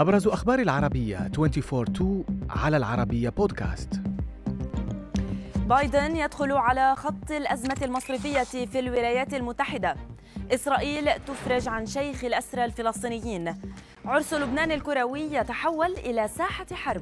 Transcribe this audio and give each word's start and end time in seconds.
أبرز 0.00 0.28
أخبار 0.28 0.58
العربية 0.58 1.30
24 1.38 2.24
على 2.50 2.76
العربية 2.76 3.28
بودكاست 3.28 4.00
بايدن 5.56 6.16
يدخل 6.16 6.52
على 6.52 6.94
خط 6.96 7.30
الأزمة 7.30 7.76
المصرفية 7.82 8.42
في 8.42 8.78
الولايات 8.78 9.34
المتحدة. 9.34 9.96
إسرائيل 10.54 11.10
تفرج 11.26 11.68
عن 11.68 11.86
شيخ 11.86 12.24
الأسرى 12.24 12.64
الفلسطينيين. 12.64 13.54
عرس 14.04 14.34
لبنان 14.34 14.72
الكروي 14.72 15.34
يتحول 15.34 15.92
إلى 15.92 16.28
ساحة 16.28 16.66
حرب. 16.72 17.00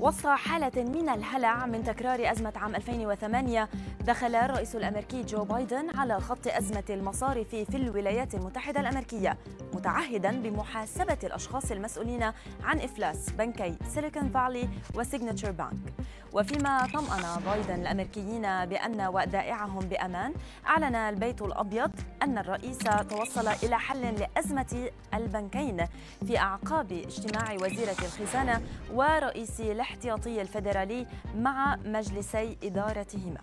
وسط 0.00 0.26
حالة 0.26 0.84
من 0.84 1.08
الهلع 1.08 1.66
من 1.66 1.84
تكرار 1.84 2.32
أزمة 2.32 2.52
عام 2.56 2.74
2008 2.74 3.68
دخل 4.00 4.34
الرئيس 4.34 4.76
الأمريكي 4.76 5.22
جو 5.22 5.44
بايدن 5.44 5.98
على 5.98 6.20
خط 6.20 6.46
أزمة 6.46 6.84
المصارف 6.90 7.48
في 7.48 7.76
الولايات 7.76 8.34
المتحدة 8.34 8.80
الأمريكية 8.80 9.36
متعهدا 9.74 10.30
بمحاسبة 10.42 11.18
الأشخاص 11.24 11.70
المسؤولين 11.70 12.22
عن 12.64 12.80
إفلاس 12.80 13.30
بنكي 13.30 13.74
سيليكون 13.94 14.28
فالي 14.28 14.68
وسيجنتشر 14.94 15.50
بانك. 15.50 15.92
وفيما 16.32 16.86
طمأن 16.94 17.42
بايدن 17.46 17.74
الأمريكيين 17.82 18.42
بأن 18.42 19.00
ودائعهم 19.06 19.78
بأمان 19.78 20.34
أعلن 20.66 20.94
البيت 20.94 21.42
الأبيض 21.42 21.90
أن 22.22 22.38
الرئيس 22.38 22.78
توصل 23.10 23.48
إلى 23.48 23.78
حل 23.78 24.00
لأزمة 24.20 24.90
البنكين 25.14 25.84
في 26.26 26.38
أعقاب 26.38 26.92
اجتماع 26.92 27.52
وزيرة 27.54 27.96
الخزانة 28.02 28.60
ورئيس 28.94 29.60
الاحتياطي 29.88 30.42
الفيدرالي 30.42 31.06
مع 31.36 31.76
مجلسي 31.84 32.56
إدارتهما. 32.62 33.40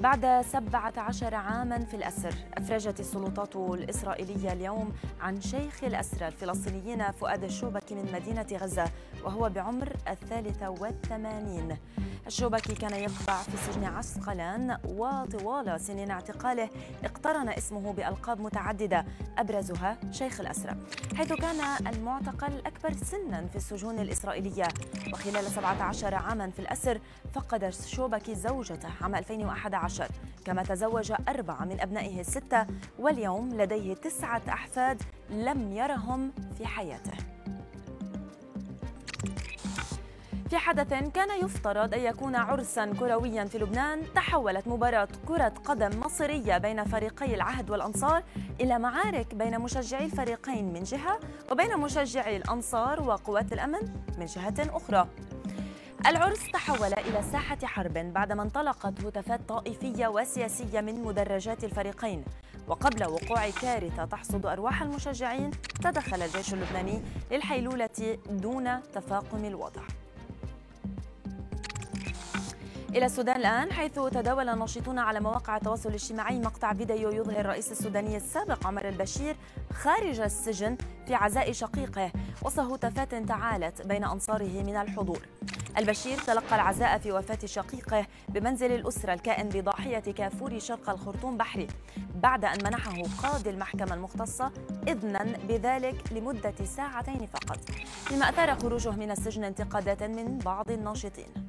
بعد 0.00 0.44
17 0.44 1.34
عاما 1.34 1.78
في 1.78 1.96
الأسر 1.96 2.34
أفرجت 2.54 3.00
السلطات 3.00 3.56
الإسرائيلية 3.56 4.52
اليوم 4.52 4.92
عن 5.20 5.40
شيخ 5.40 5.84
الأسرى 5.84 6.28
الفلسطينيين 6.28 7.12
فؤاد 7.12 7.44
الشوبكي 7.44 7.94
من 7.94 8.12
مدينة 8.12 8.46
غزة 8.52 8.84
وهو 9.24 9.48
بعمر 9.48 9.96
الثالثة 10.08 10.70
والثمانين. 10.70 11.76
الشوبكي 12.26 12.74
كان 12.74 12.92
يقبع 12.94 13.42
في 13.42 13.56
سجن 13.56 13.84
عسقلان 13.84 14.78
وطوال 14.88 15.80
سنين 15.80 16.10
اعتقاله 16.10 16.70
اقترن 17.04 17.48
اسمه 17.48 17.92
بألقاب 17.92 18.40
متعددة 18.40 19.04
أبرزها 19.38 19.98
شيخ 20.10 20.40
الأسرى 20.40 20.76
حيث 21.14 21.32
كان 21.32 21.86
المعتقل 21.86 22.52
الأكبر 22.52 22.92
سنا 22.92 23.46
في 23.46 23.56
السجون 23.56 23.98
الإسرائيلية. 23.98 24.68
وخلال 25.12 25.44
17 25.44 26.14
عاما 26.14 26.50
في 26.50 26.58
الأسر 26.58 27.00
فقد 27.34 27.64
الشوبكي 27.64 28.34
زوجته 28.34 28.88
عام 29.00 29.14
2011 29.14 30.08
كما 30.44 30.62
تزوج 30.62 31.12
أربعة 31.28 31.64
من 31.64 31.80
أبنائه 31.80 32.20
الستة 32.20 32.66
واليوم 32.98 33.54
لديه 33.54 33.94
تسعة 33.94 34.42
أحفاد 34.48 35.02
لم 35.30 35.72
يرهم 35.72 36.32
في 36.58 36.66
حياته. 36.66 37.35
في 40.50 40.56
حدث 40.56 40.88
كان 40.88 41.44
يفترض 41.44 41.94
أن 41.94 42.00
يكون 42.00 42.36
عرسا 42.36 42.92
كرويا 43.00 43.44
في 43.44 43.58
لبنان 43.58 44.02
تحولت 44.14 44.68
مباراة 44.68 45.08
كرة 45.28 45.52
قدم 45.64 46.00
مصرية 46.00 46.58
بين 46.58 46.84
فريقي 46.84 47.34
العهد 47.34 47.70
والأنصار 47.70 48.22
إلى 48.60 48.78
معارك 48.78 49.34
بين 49.34 49.58
مشجعي 49.58 50.04
الفريقين 50.04 50.72
من 50.72 50.82
جهة 50.82 51.20
وبين 51.50 51.76
مشجعي 51.78 52.36
الأنصار 52.36 53.02
وقوات 53.02 53.52
الأمن 53.52 53.80
من 54.18 54.26
جهة 54.26 54.54
أخرى. 54.58 55.08
العرس 56.06 56.50
تحول 56.52 56.92
إلى 56.92 57.22
ساحة 57.32 57.58
حرب 57.64 57.92
بعدما 57.92 58.42
انطلقت 58.42 59.04
هتافات 59.04 59.40
طائفية 59.48 60.06
وسياسية 60.06 60.80
من 60.80 61.02
مدرجات 61.02 61.64
الفريقين. 61.64 62.24
وقبل 62.68 63.04
وقوع 63.04 63.50
كارثة 63.50 64.04
تحصد 64.04 64.46
أرواح 64.46 64.82
المشجعين 64.82 65.50
تدخل 65.82 66.22
الجيش 66.22 66.54
اللبناني 66.54 67.02
للحيلولة 67.30 68.18
دون 68.30 68.82
تفاقم 68.92 69.44
الوضع. 69.44 69.82
إلى 72.96 73.06
السودان 73.06 73.36
الآن 73.36 73.72
حيث 73.72 73.92
تداول 73.94 74.48
الناشطون 74.48 74.98
على 74.98 75.20
مواقع 75.20 75.56
التواصل 75.56 75.88
الاجتماعي 75.88 76.38
مقطع 76.38 76.72
فيديو 76.72 77.10
يظهر 77.10 77.40
الرئيس 77.40 77.72
السوداني 77.72 78.16
السابق 78.16 78.66
عمر 78.66 78.88
البشير 78.88 79.36
خارج 79.72 80.20
السجن 80.20 80.76
في 81.06 81.14
عزاء 81.14 81.52
شقيقه 81.52 82.12
وسط 82.42 82.60
هتافات 82.60 83.14
تعالت 83.14 83.86
بين 83.86 84.04
أنصاره 84.04 84.62
من 84.62 84.76
الحضور. 84.76 85.18
البشير 85.78 86.18
تلقى 86.18 86.54
العزاء 86.54 86.98
في 86.98 87.12
وفاة 87.12 87.38
شقيقه 87.46 88.06
بمنزل 88.28 88.72
الأسرة 88.72 89.12
الكائن 89.12 89.48
بضاحية 89.48 89.98
كافور 89.98 90.58
شرق 90.58 90.90
الخرطوم 90.90 91.36
بحري 91.36 91.66
بعد 92.14 92.44
أن 92.44 92.58
منحه 92.64 93.02
قاضي 93.22 93.50
المحكمة 93.50 93.94
المختصة 93.94 94.50
إذنا 94.88 95.22
بذلك 95.48 96.12
لمدة 96.12 96.54
ساعتين 96.76 97.26
فقط. 97.26 97.58
مما 98.12 98.28
أثار 98.28 98.54
خروجه 98.54 98.90
من 98.90 99.10
السجن 99.10 99.44
انتقادات 99.44 100.02
من 100.02 100.38
بعض 100.38 100.70
الناشطين. 100.70 101.46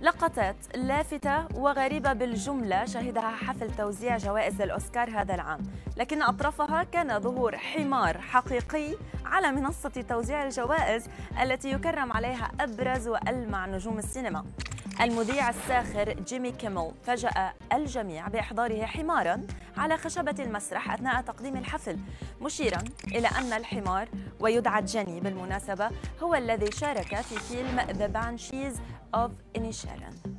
لقطات 0.00 0.56
لافتة 0.74 1.46
وغريبة 1.54 2.12
بالجملة 2.12 2.84
شهدها 2.84 3.30
حفل 3.30 3.76
توزيع 3.76 4.16
جوائز 4.16 4.60
الأوسكار 4.60 5.10
هذا 5.10 5.34
العام 5.34 5.60
لكن 5.96 6.22
أطرافها 6.22 6.82
كان 6.82 7.20
ظهور 7.20 7.56
حمار 7.56 8.18
حقيقي 8.18 8.94
على 9.24 9.52
منصة 9.52 10.04
توزيع 10.08 10.42
الجوائز 10.42 11.08
التي 11.42 11.70
يكرم 11.70 12.12
عليها 12.12 12.50
أبرز 12.60 13.08
وألمع 13.08 13.66
نجوم 13.66 13.98
السينما. 13.98 14.44
المذيع 15.00 15.48
الساخر 15.48 16.12
جيمي 16.12 16.52
كيمل. 16.52 16.90
فاجأ 17.04 17.52
الجميع 17.72 18.28
بإحضاره 18.28 18.84
حمارا 18.84 19.46
على 19.76 19.96
خشبة 19.96 20.34
المسرح 20.38 20.92
أثناء 20.92 21.22
تقديم 21.22 21.56
الحفل 21.56 21.98
مشيرا 22.40 22.78
إلى 23.06 23.28
أن 23.28 23.52
الحمار 23.52 24.08
ويدعى 24.40 24.82
جيني 24.82 25.20
بالمناسبة 25.20 25.90
هو 26.22 26.34
الذي 26.34 26.70
شارك 26.72 27.20
في 27.20 27.38
فيلم 27.38 27.80
The 27.80 28.08
Banshees 28.16 28.80
of 29.16 29.30
Inisherin. 29.58 30.35